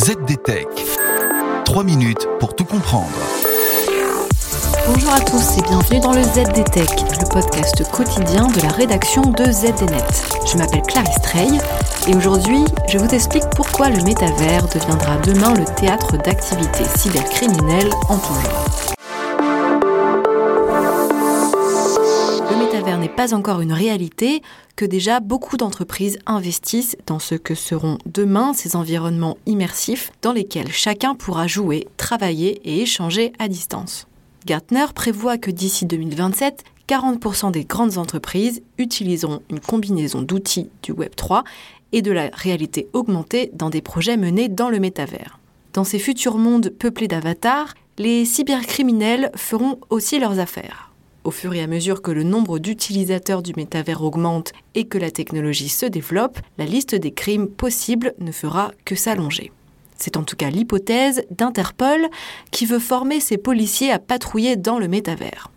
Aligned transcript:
ZDTech. 0.00 0.66
3 1.66 1.84
minutes 1.84 2.26
pour 2.38 2.56
tout 2.56 2.64
comprendre. 2.64 3.10
Bonjour 4.86 5.12
à 5.12 5.20
tous 5.20 5.58
et 5.58 5.62
bienvenue 5.62 6.00
dans 6.00 6.14
le 6.14 6.22
ZDTech, 6.22 6.88
le 7.20 7.28
podcast 7.28 7.84
quotidien 7.92 8.46
de 8.46 8.62
la 8.62 8.68
rédaction 8.68 9.20
de 9.20 9.44
ZDNet. 9.44 10.06
Je 10.50 10.56
m'appelle 10.56 10.80
Clarisse 10.88 11.20
Trey 11.22 11.48
et 12.08 12.16
aujourd'hui, 12.16 12.64
je 12.88 12.96
vous 12.96 13.14
explique 13.14 13.44
pourquoi 13.54 13.90
le 13.90 14.02
métavers 14.02 14.66
deviendra 14.68 15.18
demain 15.18 15.52
le 15.52 15.66
théâtre 15.78 16.16
d'activités 16.16 16.84
cybercriminelles 16.96 17.90
en 18.08 18.16
tout 18.16 18.32
genre. 18.32 18.89
N'est 22.82 23.08
pas 23.08 23.34
encore 23.34 23.60
une 23.60 23.72
réalité, 23.72 24.42
que 24.76 24.84
déjà 24.84 25.20
beaucoup 25.20 25.56
d'entreprises 25.56 26.18
investissent 26.26 26.96
dans 27.06 27.18
ce 27.18 27.34
que 27.34 27.54
seront 27.54 27.98
demain 28.06 28.52
ces 28.54 28.76
environnements 28.76 29.36
immersifs 29.46 30.12
dans 30.22 30.32
lesquels 30.32 30.72
chacun 30.72 31.14
pourra 31.14 31.46
jouer, 31.46 31.86
travailler 31.96 32.60
et 32.64 32.82
échanger 32.82 33.32
à 33.38 33.48
distance. 33.48 34.06
Gartner 34.46 34.86
prévoit 34.94 35.36
que 35.36 35.50
d'ici 35.50 35.84
2027, 35.84 36.64
40% 36.88 37.52
des 37.52 37.64
grandes 37.64 37.98
entreprises 37.98 38.62
utiliseront 38.78 39.42
une 39.50 39.60
combinaison 39.60 40.22
d'outils 40.22 40.70
du 40.82 40.92
Web 40.92 41.14
3 41.14 41.44
et 41.92 42.02
de 42.02 42.12
la 42.12 42.30
réalité 42.32 42.88
augmentée 42.92 43.50
dans 43.52 43.70
des 43.70 43.82
projets 43.82 44.16
menés 44.16 44.48
dans 44.48 44.70
le 44.70 44.80
métavers. 44.80 45.38
Dans 45.72 45.84
ces 45.84 45.98
futurs 45.98 46.38
mondes 46.38 46.70
peuplés 46.70 47.08
d'avatars, 47.08 47.74
les 47.98 48.24
cybercriminels 48.24 49.30
feront 49.36 49.78
aussi 49.90 50.18
leurs 50.18 50.38
affaires. 50.38 50.89
Au 51.22 51.30
fur 51.30 51.52
et 51.52 51.60
à 51.60 51.66
mesure 51.66 52.00
que 52.00 52.10
le 52.10 52.22
nombre 52.22 52.58
d'utilisateurs 52.58 53.42
du 53.42 53.52
métavers 53.54 54.02
augmente 54.02 54.52
et 54.74 54.86
que 54.86 54.96
la 54.96 55.10
technologie 55.10 55.68
se 55.68 55.84
développe, 55.84 56.38
la 56.56 56.64
liste 56.64 56.94
des 56.94 57.12
crimes 57.12 57.46
possibles 57.46 58.14
ne 58.20 58.32
fera 58.32 58.72
que 58.86 58.94
s'allonger. 58.94 59.52
C'est 59.96 60.16
en 60.16 60.22
tout 60.22 60.36
cas 60.36 60.48
l'hypothèse 60.48 61.22
d'Interpol 61.30 62.08
qui 62.50 62.64
veut 62.64 62.78
former 62.78 63.20
ses 63.20 63.36
policiers 63.36 63.92
à 63.92 63.98
patrouiller 63.98 64.56
dans 64.56 64.78
le 64.78 64.88
métavers. 64.88 65.50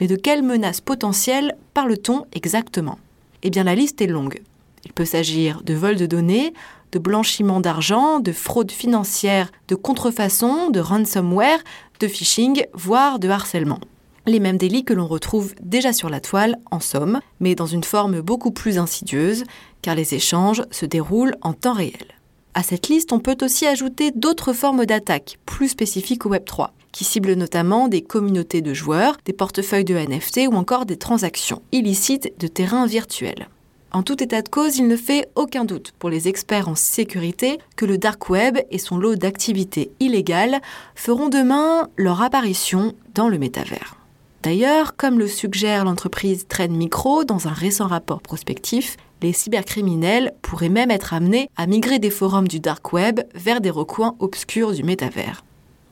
Mais 0.00 0.08
de 0.08 0.16
quelles 0.16 0.42
menaces 0.42 0.80
potentielles 0.80 1.56
parle-t-on 1.74 2.26
exactement? 2.32 2.98
Eh 3.44 3.50
bien 3.50 3.62
la 3.62 3.76
liste 3.76 4.02
est 4.02 4.08
longue. 4.08 4.42
Il 4.84 4.92
peut 4.92 5.04
s'agir 5.04 5.62
de 5.62 5.74
vol 5.74 5.94
de 5.94 6.06
données, 6.06 6.54
de 6.90 6.98
blanchiment 6.98 7.60
d'argent, 7.60 8.18
de 8.18 8.32
fraude 8.32 8.72
financière, 8.72 9.52
de 9.68 9.76
contrefaçon, 9.76 10.70
de 10.70 10.80
ransomware, 10.80 11.60
de 12.00 12.08
phishing, 12.08 12.64
voire 12.74 13.20
de 13.20 13.28
harcèlement 13.28 13.78
les 14.26 14.40
mêmes 14.40 14.58
délits 14.58 14.84
que 14.84 14.94
l'on 14.94 15.06
retrouve 15.06 15.54
déjà 15.62 15.92
sur 15.92 16.08
la 16.08 16.20
toile, 16.20 16.56
en 16.70 16.80
somme, 16.80 17.20
mais 17.40 17.54
dans 17.54 17.66
une 17.66 17.84
forme 17.84 18.20
beaucoup 18.20 18.50
plus 18.50 18.78
insidieuse, 18.78 19.44
car 19.82 19.94
les 19.94 20.14
échanges 20.14 20.62
se 20.70 20.86
déroulent 20.86 21.36
en 21.42 21.52
temps 21.52 21.72
réel. 21.72 22.06
À 22.54 22.62
cette 22.62 22.88
liste, 22.88 23.12
on 23.12 23.18
peut 23.18 23.38
aussi 23.40 23.66
ajouter 23.66 24.10
d'autres 24.10 24.52
formes 24.52 24.84
d'attaques, 24.84 25.38
plus 25.46 25.68
spécifiques 25.68 26.26
au 26.26 26.30
Web3, 26.30 26.68
qui 26.92 27.04
ciblent 27.04 27.32
notamment 27.32 27.88
des 27.88 28.02
communautés 28.02 28.60
de 28.60 28.74
joueurs, 28.74 29.16
des 29.24 29.32
portefeuilles 29.32 29.84
de 29.84 29.96
NFT 29.96 30.48
ou 30.50 30.54
encore 30.54 30.84
des 30.84 30.98
transactions 30.98 31.62
illicites 31.72 32.32
de 32.38 32.46
terrains 32.46 32.86
virtuels. 32.86 33.48
En 33.90 34.02
tout 34.02 34.22
état 34.22 34.40
de 34.40 34.48
cause, 34.48 34.78
il 34.78 34.88
ne 34.88 34.96
fait 34.96 35.28
aucun 35.34 35.64
doute 35.64 35.92
pour 35.98 36.08
les 36.08 36.28
experts 36.28 36.68
en 36.68 36.74
sécurité 36.74 37.58
que 37.76 37.84
le 37.84 37.98
dark 37.98 38.30
web 38.30 38.58
et 38.70 38.78
son 38.78 38.96
lot 38.96 39.16
d'activités 39.16 39.90
illégales 40.00 40.60
feront 40.94 41.28
demain 41.28 41.88
leur 41.96 42.22
apparition 42.22 42.94
dans 43.14 43.28
le 43.28 43.38
métavers. 43.38 44.01
D'ailleurs, 44.42 44.96
comme 44.96 45.20
le 45.20 45.28
suggère 45.28 45.84
l'entreprise 45.84 46.46
Trend 46.48 46.70
Micro 46.70 47.22
dans 47.22 47.46
un 47.46 47.52
récent 47.52 47.86
rapport 47.86 48.20
prospectif, 48.20 48.96
les 49.22 49.32
cybercriminels 49.32 50.32
pourraient 50.42 50.68
même 50.68 50.90
être 50.90 51.14
amenés 51.14 51.48
à 51.56 51.68
migrer 51.68 52.00
des 52.00 52.10
forums 52.10 52.48
du 52.48 52.58
dark 52.58 52.92
web 52.92 53.20
vers 53.36 53.60
des 53.60 53.70
recoins 53.70 54.16
obscurs 54.18 54.72
du 54.72 54.82
métavers. 54.82 55.44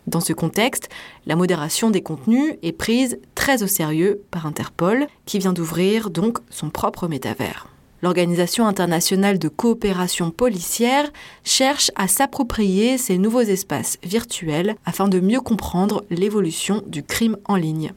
Dans 0.09 0.19
ce 0.19 0.33
contexte, 0.33 0.89
la 1.27 1.37
modération 1.37 1.91
des 1.91 2.03
contenus 2.03 2.57
est 2.65 2.73
prise 2.73 3.21
très 3.37 3.63
au 3.63 3.69
sérieux 3.69 4.21
par 4.33 4.47
Interpol, 4.47 5.07
qui 5.27 5.39
vient 5.39 5.53
d'ouvrir 5.53 6.11
donc 6.11 6.39
son 6.51 6.71
propre 6.71 7.07
métavers. 7.07 7.69
L'Organisation 8.03 8.67
internationale 8.67 9.39
de 9.39 9.49
coopération 9.49 10.33
policière 10.33 11.09
cherche 11.45 11.93
à 11.95 12.09
s'approprier 12.09 12.99
ces 12.99 13.17
nouveaux 13.17 13.43
espaces 13.43 13.99
virtuels 14.03 14.75
afin 14.85 15.07
de 15.07 15.21
mieux 15.21 15.41
comprendre 15.41 16.03
l'évolution 16.11 16.83
du 16.89 17.05
crime 17.05 17.37
en 17.45 17.55
ligne. 17.55 17.93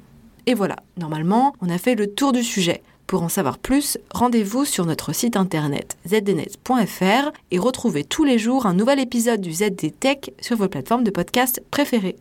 Et 0.45 0.53
voilà, 0.53 0.75
normalement, 0.97 1.53
on 1.61 1.69
a 1.69 1.77
fait 1.77 1.95
le 1.95 2.07
tour 2.07 2.31
du 2.31 2.43
sujet. 2.43 2.81
Pour 3.07 3.23
en 3.23 3.29
savoir 3.29 3.57
plus, 3.57 3.97
rendez-vous 4.13 4.65
sur 4.65 4.85
notre 4.85 5.13
site 5.13 5.37
internet 5.37 5.97
zdnet.fr 6.07 7.31
et 7.51 7.59
retrouvez 7.59 8.03
tous 8.03 8.23
les 8.23 8.39
jours 8.39 8.65
un 8.65 8.73
nouvel 8.73 8.99
épisode 8.99 9.41
du 9.41 9.53
ZD 9.53 9.93
Tech 9.99 10.17
sur 10.39 10.57
vos 10.57 10.67
plateformes 10.67 11.03
de 11.03 11.11
podcast 11.11 11.61
préférées. 11.69 12.15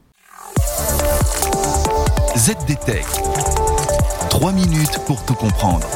ZD 2.37 2.79
Tech. 2.85 3.07
3 4.31 4.53
minutes 4.53 4.99
pour 5.07 5.25
tout 5.25 5.35
comprendre. 5.35 5.87